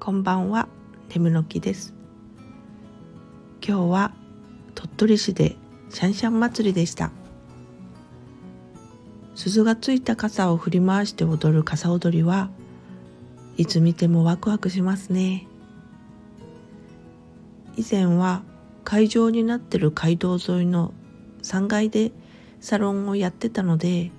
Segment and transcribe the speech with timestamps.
[0.00, 0.68] こんばんは、
[1.10, 1.92] ネムの木です。
[3.60, 4.12] 今日は
[4.76, 5.56] 鳥取市で
[5.90, 7.10] シャンシャン祭りでした。
[9.34, 12.48] 鈴がついた傘を振り回して踊る傘踊りは
[13.56, 15.48] いつ見てもワクワクしますね。
[17.76, 18.42] 以前は
[18.84, 20.94] 会場になってる街道沿いの
[21.42, 22.12] 3階で
[22.60, 24.12] サロンをやってたので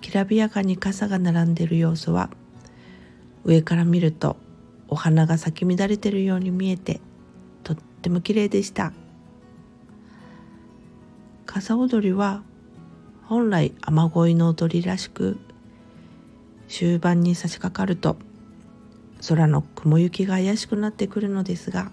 [0.00, 2.30] きらびやかに傘が並んでる様子は
[3.44, 4.38] 上から見ると
[4.94, 7.00] お花が咲き乱れてるように見えて
[7.64, 8.92] とっても綺麗でした。
[11.46, 12.44] 傘踊りは
[13.24, 15.36] 本来雨乞いの踊りらしく
[16.68, 18.18] 終盤に差し掛かると
[19.28, 21.90] 空の雲行きが怪しくなってくるのですが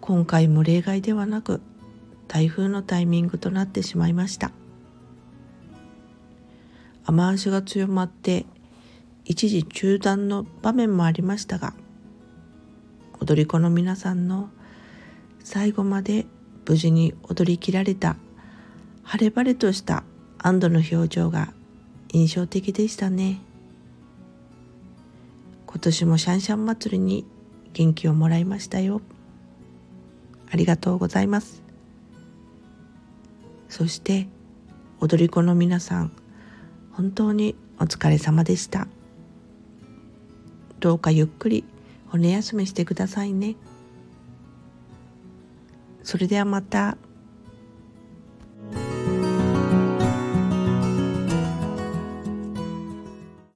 [0.00, 1.60] 今回も例外ではなく
[2.26, 4.50] 台風のタイミングとなってしまいました。
[7.04, 8.44] 雨足が強まって
[9.24, 11.74] 一時中断の場面もありましたが
[13.20, 14.50] 踊り子の皆さんの
[15.44, 16.26] 最後まで
[16.66, 18.16] 無事に踊り切られた
[19.02, 20.04] 晴れ晴れとした
[20.38, 21.52] 安堵の表情が
[22.12, 23.40] 印象的でしたね。
[25.66, 27.24] 今年もシャンシャン祭りに
[27.72, 29.00] 元気をもらいましたよ。
[30.50, 31.62] ありがとうございます。
[33.68, 34.28] そして
[35.00, 36.12] 踊り子の皆さん
[36.92, 38.86] 本当にお疲れ様でした。
[40.82, 41.64] どうかゆっくり
[42.08, 43.54] 骨休めしてくださいね
[46.02, 46.98] それではまた。